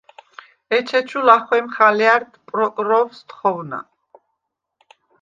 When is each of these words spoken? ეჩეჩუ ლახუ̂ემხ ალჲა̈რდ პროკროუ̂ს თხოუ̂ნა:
ეჩეჩუ 0.77 1.19
ლახუ̂ემხ 1.27 1.75
ალჲა̈რდ 1.87 2.31
პროკროუ̂ს 2.47 3.17
თხოუ̂ნა: 3.27 3.79